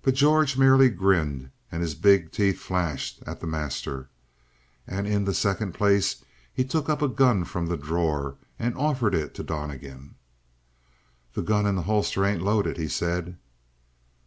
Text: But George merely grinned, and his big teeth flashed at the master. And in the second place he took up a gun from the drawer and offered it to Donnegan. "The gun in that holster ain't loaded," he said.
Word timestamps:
But 0.00 0.14
George 0.14 0.56
merely 0.56 0.88
grinned, 0.88 1.50
and 1.70 1.82
his 1.82 1.94
big 1.94 2.32
teeth 2.32 2.58
flashed 2.58 3.22
at 3.26 3.40
the 3.40 3.46
master. 3.46 4.08
And 4.86 5.06
in 5.06 5.26
the 5.26 5.34
second 5.34 5.74
place 5.74 6.24
he 6.50 6.64
took 6.64 6.88
up 6.88 7.02
a 7.02 7.06
gun 7.08 7.44
from 7.44 7.66
the 7.66 7.76
drawer 7.76 8.38
and 8.58 8.74
offered 8.78 9.14
it 9.14 9.34
to 9.34 9.42
Donnegan. 9.42 10.14
"The 11.34 11.42
gun 11.42 11.66
in 11.66 11.76
that 11.76 11.82
holster 11.82 12.24
ain't 12.24 12.40
loaded," 12.40 12.78
he 12.78 12.88
said. 12.88 13.36